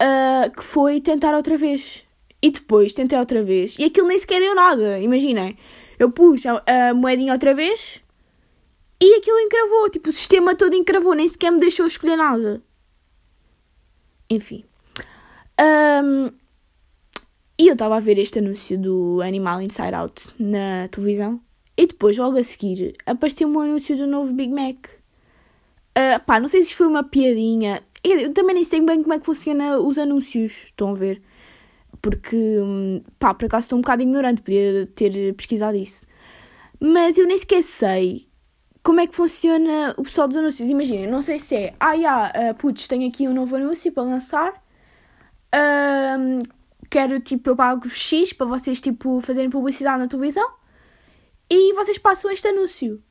Uh, 0.01 0.51
que 0.51 0.63
foi 0.63 0.99
tentar 0.99 1.35
outra 1.35 1.57
vez. 1.57 2.03
E 2.41 2.51
depois 2.51 2.93
tentei 2.93 3.17
outra 3.17 3.43
vez. 3.43 3.77
E 3.79 3.85
aquilo 3.85 4.07
nem 4.07 4.19
sequer 4.19 4.39
deu 4.39 4.53
nada, 4.53 4.99
imaginem. 4.99 5.57
Eu 5.97 6.11
pus 6.11 6.45
a, 6.45 6.63
a 6.89 6.93
moedinha 6.93 7.33
outra 7.33 7.53
vez 7.53 8.03
e 9.01 9.15
aquilo 9.15 9.39
encravou. 9.39 9.89
Tipo, 9.89 10.09
o 10.09 10.13
sistema 10.13 10.55
todo 10.55 10.75
encravou, 10.75 11.13
nem 11.13 11.27
sequer 11.27 11.51
me 11.51 11.59
deixou 11.59 11.85
escolher 11.85 12.17
nada. 12.17 12.61
Enfim. 14.29 14.65
Um, 15.59 16.29
e 17.57 17.67
eu 17.67 17.73
estava 17.73 17.95
a 17.95 18.01
ver 18.01 18.17
este 18.17 18.39
anúncio 18.39 18.77
do 18.77 19.21
Animal 19.21 19.61
Inside 19.61 19.95
Out 19.95 20.29
na 20.37 20.87
televisão. 20.89 21.41
E 21.77 21.87
depois, 21.87 22.17
logo 22.17 22.37
a 22.37 22.43
seguir, 22.43 22.95
apareceu 23.05 23.47
um 23.47 23.59
anúncio 23.59 23.97
do 23.97 24.07
novo 24.07 24.31
Big 24.31 24.51
Mac. 24.51 24.87
Uh, 25.97 26.23
pá, 26.25 26.39
não 26.39 26.47
sei 26.47 26.63
se 26.63 26.73
foi 26.73 26.87
uma 26.87 27.03
piadinha. 27.03 27.81
Eu 28.03 28.33
também 28.33 28.55
nem 28.55 28.63
sei 28.63 28.81
bem 28.81 29.01
como 29.01 29.13
é 29.13 29.19
que 29.19 29.25
funciona 29.25 29.79
os 29.79 29.97
anúncios. 29.97 30.65
Estão 30.65 30.91
a 30.91 30.93
ver? 30.93 31.21
Porque, 32.01 32.35
hum, 32.35 33.01
pá, 33.19 33.33
por 33.33 33.45
acaso 33.45 33.65
estou 33.65 33.79
um 33.79 33.81
bocado 33.81 34.03
ignorante, 34.03 34.41
podia 34.41 34.87
ter 34.95 35.33
pesquisado 35.33 35.75
isso. 35.77 36.05
Mas 36.79 37.17
eu 37.17 37.25
nem 37.25 37.37
sequer 37.37 37.63
sei 37.63 38.27
como 38.83 38.99
é 38.99 39.07
que 39.07 39.15
funciona 39.15 39.95
o 39.97 40.03
pessoal 40.03 40.27
dos 40.27 40.37
anúncios. 40.37 40.69
Imaginem, 40.69 41.07
não 41.07 41.21
sei 41.21 41.39
se 41.39 41.55
é, 41.55 41.73
ah, 41.79 41.97
já, 41.97 42.27
uh, 42.27 42.55
putz, 42.55 42.87
tenho 42.87 43.07
aqui 43.07 43.27
um 43.27 43.33
novo 43.33 43.55
anúncio 43.55 43.91
para 43.91 44.03
lançar. 44.03 44.53
Uh, 45.53 46.43
quero, 46.89 47.19
tipo, 47.19 47.49
eu 47.49 47.55
pago 47.55 47.89
X 47.89 48.31
para 48.33 48.45
vocês, 48.45 48.79
tipo, 48.79 49.19
fazerem 49.21 49.49
publicidade 49.49 49.99
na 49.99 50.07
televisão. 50.07 50.47
E 51.49 51.73
vocês 51.73 51.97
passam 51.97 52.31
este 52.31 52.47
anúncio. 52.47 53.01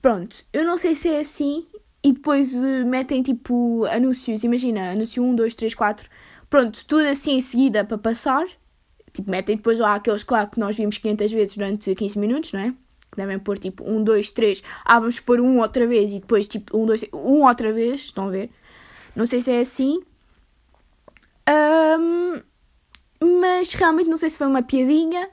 Pronto, 0.00 0.44
eu 0.52 0.64
não 0.64 0.78
sei 0.78 0.94
se 0.94 1.08
é 1.08 1.20
assim 1.20 1.66
e 2.06 2.12
depois 2.12 2.52
uh, 2.52 2.86
metem 2.86 3.20
tipo 3.20 3.84
anúncios, 3.86 4.44
imagina, 4.44 4.92
anúncio 4.92 5.22
1, 5.22 5.34
2, 5.34 5.54
3, 5.56 5.74
4, 5.74 6.08
pronto, 6.48 6.86
tudo 6.86 7.04
assim 7.04 7.32
em 7.32 7.40
seguida 7.40 7.84
para 7.84 7.98
passar. 7.98 8.46
Tipo, 9.12 9.30
metem 9.30 9.56
depois 9.56 9.78
lá 9.78 9.94
aqueles, 9.94 10.22
claro, 10.22 10.50
que 10.50 10.60
nós 10.60 10.76
vimos 10.76 10.98
500 10.98 11.32
vezes 11.32 11.56
durante 11.56 11.92
15 11.92 12.18
minutos, 12.18 12.52
não 12.52 12.60
é? 12.60 12.70
Que 13.10 13.16
devem 13.16 13.38
pôr 13.38 13.58
tipo 13.58 13.82
1, 13.82 14.04
2, 14.04 14.30
3, 14.30 14.62
ah, 14.84 15.00
vamos 15.00 15.18
pôr 15.18 15.40
um 15.40 15.58
outra 15.58 15.86
vez 15.86 16.12
e 16.12 16.20
depois 16.20 16.46
tipo 16.46 16.78
1, 16.78 16.86
2, 16.86 17.00
3, 17.00 17.12
um 17.14 17.44
outra 17.44 17.72
vez, 17.72 18.02
estão 18.02 18.28
a 18.28 18.30
ver? 18.30 18.50
Não 19.16 19.26
sei 19.26 19.40
se 19.40 19.50
é 19.50 19.60
assim. 19.60 20.00
Um, 21.48 22.42
mas 23.40 23.72
realmente 23.72 24.08
não 24.08 24.16
sei 24.16 24.30
se 24.30 24.38
foi 24.38 24.46
uma 24.46 24.62
piadinha 24.62 25.28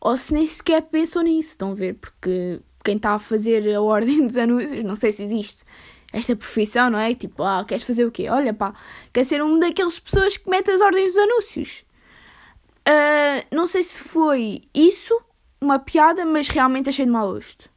ou 0.00 0.16
se 0.16 0.32
nem 0.32 0.46
sequer 0.46 0.82
pensam 0.82 1.22
nisso, 1.22 1.50
estão 1.50 1.72
a 1.72 1.74
ver? 1.74 1.94
Porque 1.94 2.60
quem 2.84 2.96
está 2.96 3.14
a 3.14 3.18
fazer 3.18 3.74
a 3.74 3.80
ordem 3.80 4.24
dos 4.26 4.36
anúncios, 4.36 4.84
não 4.84 4.96
sei 4.96 5.12
se 5.12 5.22
existe 5.22 5.64
esta 6.12 6.34
profissão, 6.34 6.88
não 6.90 6.98
é? 6.98 7.14
Tipo, 7.14 7.42
ah, 7.42 7.64
queres 7.66 7.84
fazer 7.84 8.04
o 8.04 8.10
quê? 8.10 8.28
Olha, 8.30 8.54
pá, 8.54 8.74
quer 9.12 9.24
ser 9.24 9.42
uma 9.42 9.58
daquelas 9.58 9.98
pessoas 9.98 10.36
que 10.36 10.48
mete 10.48 10.70
as 10.70 10.80
ordens 10.80 11.14
dos 11.14 11.22
anúncios. 11.22 11.84
Uh, 12.88 13.44
não 13.54 13.66
sei 13.66 13.82
se 13.82 14.00
foi 14.00 14.62
isso, 14.72 15.20
uma 15.60 15.78
piada, 15.78 16.24
mas 16.24 16.48
realmente 16.48 16.88
achei 16.88 17.04
de 17.04 17.10
mau 17.10 17.32
gosto. 17.32 17.68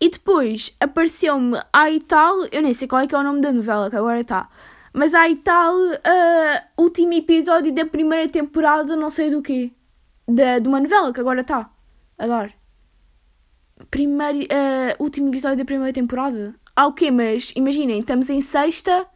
E 0.00 0.08
depois 0.08 0.74
apareceu-me 0.80 1.60
a 1.72 1.90
e 1.90 2.00
tal, 2.00 2.44
eu 2.46 2.62
nem 2.62 2.72
sei 2.74 2.88
qual 2.88 3.02
é 3.02 3.06
que 3.06 3.14
é 3.14 3.18
o 3.18 3.22
nome 3.22 3.40
da 3.40 3.52
novela 3.52 3.90
que 3.90 3.96
agora 3.96 4.20
está. 4.20 4.48
Mas 4.92 5.14
aí 5.14 5.36
tal, 5.36 5.74
uh, 5.76 6.82
último 6.82 7.12
episódio 7.14 7.72
da 7.72 7.84
primeira 7.84 8.28
temporada, 8.28 8.96
não 8.96 9.10
sei 9.10 9.30
do 9.30 9.42
quê. 9.42 9.72
Da, 10.26 10.58
de 10.58 10.68
uma 10.68 10.80
novela 10.80 11.12
que 11.12 11.20
agora 11.20 11.40
está 11.40 11.70
a 12.18 12.26
dar. 12.26 12.52
Primeiro, 13.90 14.40
uh, 14.40 15.02
último 15.02 15.28
episódio 15.28 15.58
da 15.58 15.64
primeira 15.64 15.92
temporada. 15.92 16.54
Ah, 16.74 16.86
o 16.86 16.92
quê? 16.92 17.10
Mas 17.10 17.52
imaginem, 17.56 18.00
estamos 18.00 18.30
em 18.30 18.40
sexta. 18.40 19.06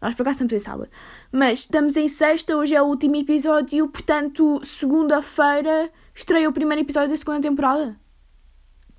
Nós 0.00 0.14
por 0.14 0.22
acaso 0.22 0.44
estamos 0.44 0.52
em 0.52 0.58
sábado. 0.58 0.90
Mas 1.30 1.60
estamos 1.60 1.96
em 1.96 2.08
sexta, 2.08 2.56
hoje 2.56 2.74
é 2.74 2.82
o 2.82 2.86
último 2.86 3.16
episódio, 3.16 3.88
portanto, 3.88 4.60
segunda-feira 4.64 5.90
estreia 6.14 6.48
o 6.48 6.52
primeiro 6.52 6.82
episódio 6.82 7.10
da 7.10 7.16
segunda 7.16 7.40
temporada. 7.40 7.98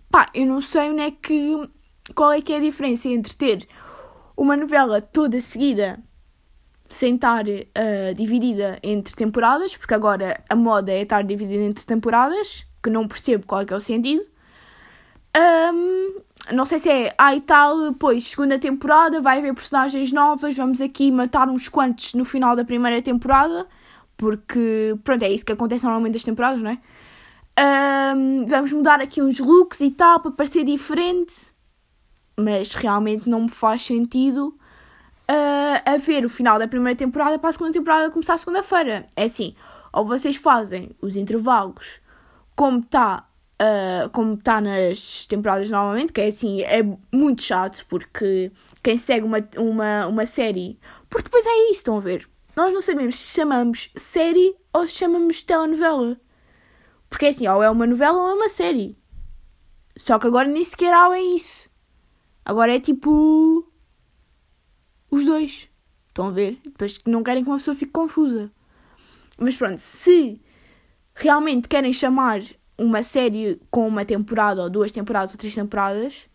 Pá, 0.09 0.29
eu 0.33 0.45
não 0.45 0.61
sei 0.61 0.89
onde 0.89 1.01
é 1.01 1.11
que. 1.11 1.69
Qual 2.13 2.31
é 2.31 2.41
que 2.41 2.53
é 2.53 2.57
a 2.57 2.61
diferença 2.61 3.07
entre 3.07 3.35
ter 3.35 3.67
uma 4.37 4.55
novela 4.55 5.01
toda 5.01 5.39
seguida 5.39 5.99
sem 6.89 7.15
estar 7.15 7.45
uh, 7.45 8.13
dividida 8.15 8.79
entre 8.83 9.15
temporadas, 9.15 9.75
porque 9.75 9.93
agora 9.93 10.41
a 10.49 10.55
moda 10.55 10.91
é 10.91 11.01
estar 11.01 11.23
dividida 11.23 11.63
entre 11.63 11.85
temporadas, 11.85 12.65
que 12.83 12.89
não 12.89 13.07
percebo 13.07 13.45
qual 13.45 13.61
é 13.61 13.65
é 13.67 13.75
o 13.75 13.81
sentido. 13.81 14.23
Um, 15.35 16.21
não 16.53 16.63
sei 16.65 16.79
se 16.79 16.89
é 16.89 17.13
ah 17.17 17.35
e 17.35 17.41
tal, 17.41 17.93
pois, 17.95 18.23
segunda 18.25 18.59
temporada, 18.59 19.19
vai 19.19 19.39
haver 19.39 19.53
personagens 19.53 20.11
novas, 20.11 20.55
vamos 20.55 20.79
aqui 20.79 21.11
matar 21.11 21.49
uns 21.49 21.67
quantos 21.67 22.13
no 22.13 22.23
final 22.23 22.55
da 22.55 22.63
primeira 22.63 23.01
temporada, 23.01 23.67
porque, 24.15 24.95
pronto, 25.03 25.23
é 25.23 25.29
isso 25.29 25.45
que 25.45 25.51
acontece 25.51 25.83
normalmente 25.83 26.13
das 26.13 26.23
temporadas, 26.23 26.61
não 26.61 26.71
é? 26.71 26.79
Um, 28.15 28.45
vamos 28.45 28.71
mudar 28.73 29.01
aqui 29.01 29.21
uns 29.21 29.39
looks 29.39 29.81
e 29.81 29.89
tal, 29.91 30.19
para 30.19 30.31
parecer 30.31 30.63
diferente, 30.63 31.33
mas 32.37 32.73
realmente 32.73 33.29
não 33.29 33.43
me 33.43 33.49
faz 33.49 33.83
sentido 33.83 34.57
uh, 35.29 35.81
a 35.85 35.97
ver 35.97 36.25
o 36.25 36.29
final 36.29 36.59
da 36.59 36.67
primeira 36.67 36.97
temporada 36.97 37.37
para 37.39 37.49
a 37.49 37.53
segunda 37.53 37.71
temporada 37.71 38.11
começar 38.11 38.37
segunda-feira. 38.37 39.05
É 39.15 39.25
assim, 39.25 39.55
ou 39.91 40.05
vocês 40.05 40.35
fazem 40.35 40.91
os 41.01 41.15
intervalos 41.15 41.99
como 42.55 42.79
está 42.79 43.27
uh, 43.61 44.09
como 44.09 44.35
está 44.35 44.61
nas 44.61 45.25
temporadas 45.27 45.69
normalmente, 45.69 46.13
que 46.13 46.21
é 46.21 46.27
assim, 46.27 46.61
é 46.61 46.83
muito 47.11 47.41
chato 47.41 47.85
porque 47.87 48.51
quem 48.83 48.97
segue 48.97 49.25
uma, 49.25 49.37
uma, 49.57 50.07
uma 50.07 50.25
série. 50.25 50.79
Porque 51.09 51.25
depois 51.25 51.45
é 51.45 51.69
isso, 51.71 51.79
estão 51.79 51.97
a 51.97 52.01
ver? 52.01 52.27
Nós 52.55 52.73
não 52.73 52.81
sabemos 52.81 53.17
se 53.17 53.35
chamamos 53.35 53.91
série 53.95 54.55
ou 54.73 54.87
se 54.87 54.95
chamamos 54.95 55.43
telenovela. 55.43 56.17
Porque 57.09 57.25
é 57.25 57.29
assim, 57.29 57.47
ou 57.47 57.61
é 57.63 57.69
uma 57.69 57.87
novela 57.87 58.21
ou 58.21 58.29
é 58.29 58.33
uma 58.33 58.49
série. 58.49 58.97
Só 59.97 60.19
que 60.19 60.27
agora 60.27 60.47
nem 60.47 60.63
sequer 60.63 60.93
há 60.93 61.15
é 61.15 61.21
isso. 61.21 61.69
Agora 62.43 62.75
é 62.75 62.79
tipo. 62.79 63.71
Os 65.15 65.25
dois. 65.25 65.69
Estão 66.09 66.27
a 66.27 66.29
ver? 66.29 66.59
Depois 66.65 66.99
não 67.05 67.23
querem 67.23 67.41
que 67.41 67.49
uma 67.49 67.55
pessoa 67.55 67.73
fique 67.73 67.93
confusa. 67.93 68.51
Mas 69.37 69.55
pronto, 69.55 69.77
se 69.77 70.41
realmente 71.13 71.69
querem 71.69 71.93
chamar 71.93 72.41
uma 72.77 73.01
série 73.01 73.57
com 73.71 73.87
uma 73.87 74.03
temporada, 74.03 74.61
ou 74.61 74.69
duas 74.69 74.91
temporadas, 74.91 75.31
ou 75.31 75.37
três 75.37 75.55
temporadas, 75.55 76.27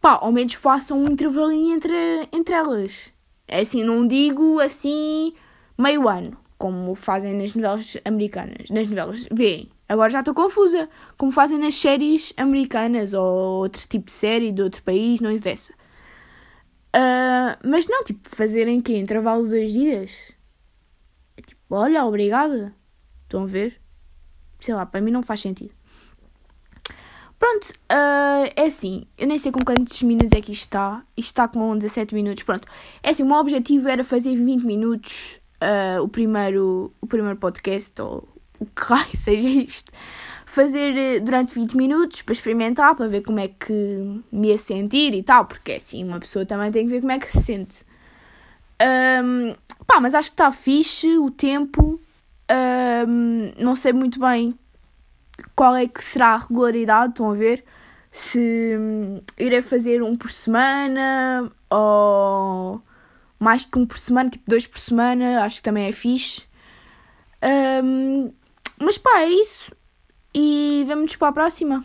pá, 0.00 0.12
ao 0.22 0.30
menos 0.30 0.54
façam 0.54 1.02
um 1.02 1.08
intervalinho 1.08 1.74
entre, 1.74 2.28
entre 2.32 2.54
elas. 2.54 3.12
É 3.48 3.62
assim, 3.62 3.82
não 3.82 4.06
digo 4.06 4.60
assim 4.60 5.34
meio 5.76 6.08
ano, 6.08 6.38
como 6.56 6.94
fazem 6.94 7.34
nas 7.34 7.52
novelas 7.52 7.96
americanas. 8.04 8.70
Nas 8.70 8.86
novelas, 8.86 9.26
vêem. 9.32 9.72
Agora 9.88 10.10
já 10.10 10.20
estou 10.20 10.34
confusa. 10.34 10.88
Como 11.16 11.32
fazem 11.32 11.58
nas 11.58 11.74
séries 11.74 12.32
americanas 12.36 13.12
ou 13.12 13.58
outro 13.62 13.82
tipo 13.88 14.06
de 14.06 14.12
série 14.12 14.52
de 14.52 14.62
outro 14.62 14.84
país, 14.84 15.20
não 15.20 15.32
interessa. 15.32 15.72
Uh, 16.94 17.58
mas 17.64 17.86
não, 17.86 18.04
tipo, 18.04 18.28
fazerem 18.28 18.80
que 18.80 18.96
intervalo 18.96 19.44
de 19.44 19.50
dois 19.50 19.72
dias. 19.72 20.32
É 21.36 21.42
tipo, 21.42 21.60
olha, 21.70 22.04
obrigada. 22.04 22.74
Estão 23.24 23.42
a 23.42 23.46
ver? 23.46 23.80
sei 24.60 24.74
lá, 24.74 24.84
para 24.84 25.00
mim 25.00 25.10
não 25.10 25.22
faz 25.22 25.40
sentido. 25.40 25.70
Pronto, 27.38 27.70
uh, 27.70 28.50
é 28.56 28.64
assim, 28.66 29.06
eu 29.16 29.28
nem 29.28 29.38
sei 29.38 29.52
com 29.52 29.60
quantos 29.60 30.02
minutos 30.02 30.36
é 30.36 30.40
que 30.40 30.50
isto 30.50 30.64
está. 30.64 31.04
Isto 31.16 31.28
está 31.28 31.48
com 31.48 31.76
17 31.76 32.14
minutos, 32.14 32.42
pronto. 32.42 32.66
É 33.02 33.10
assim, 33.10 33.22
o 33.22 33.26
meu 33.26 33.36
objetivo 33.36 33.88
era 33.88 34.02
fazer 34.02 34.34
20 34.34 34.64
minutos 34.64 35.40
uh, 35.62 36.02
o, 36.02 36.08
primeiro, 36.08 36.92
o 37.00 37.06
primeiro 37.06 37.38
podcast, 37.38 38.00
ou 38.02 38.28
o 38.58 38.66
que 38.66 38.82
raio 38.82 39.16
seja 39.16 39.48
isto. 39.48 39.92
Fazer 40.50 41.20
uh, 41.20 41.24
durante 41.24 41.54
20 41.54 41.76
minutos 41.76 42.22
para 42.22 42.32
experimentar, 42.32 42.94
para 42.94 43.06
ver 43.06 43.20
como 43.20 43.38
é 43.38 43.48
que 43.48 44.22
me 44.32 44.48
ia 44.48 44.58
sentir 44.58 45.14
e 45.14 45.22
tal, 45.22 45.44
porque 45.44 45.72
é 45.72 45.76
assim, 45.76 46.02
uma 46.02 46.18
pessoa 46.18 46.46
também 46.46 46.72
tem 46.72 46.86
que 46.86 46.92
ver 46.92 47.00
como 47.00 47.12
é 47.12 47.18
que 47.18 47.30
se 47.30 47.42
sente. 47.42 47.84
Um, 48.80 49.54
pá, 49.86 50.00
mas 50.00 50.14
acho 50.14 50.30
que 50.30 50.34
está 50.34 50.50
fixe 50.50 51.18
o 51.18 51.30
tempo. 51.30 52.00
Um, 52.50 53.52
não 53.58 53.76
sei 53.76 53.92
muito 53.92 54.18
bem 54.18 54.58
qual 55.54 55.76
é 55.76 55.86
que 55.86 56.02
será 56.02 56.28
a 56.28 56.38
regularidade, 56.38 57.10
estão 57.10 57.30
a 57.30 57.34
ver? 57.34 57.64
Se 58.10 58.76
um, 58.78 59.20
irei 59.38 59.60
fazer 59.60 60.02
um 60.02 60.16
por 60.16 60.30
semana 60.30 61.52
ou 61.70 62.80
mais 63.38 63.64
que 63.64 63.78
um 63.78 63.86
por 63.86 63.98
semana, 63.98 64.30
tipo 64.30 64.44
dois 64.48 64.66
por 64.66 64.78
semana, 64.78 65.42
acho 65.44 65.56
que 65.56 65.62
também 65.62 65.86
é 65.86 65.92
fixe. 65.92 66.42
Um, 67.84 68.32
mas 68.80 68.98
pá, 68.98 69.20
é 69.20 69.28
isso. 69.28 69.76
E 70.40 70.84
vamos 70.86 71.16
para 71.16 71.30
a 71.30 71.32
próxima. 71.32 71.84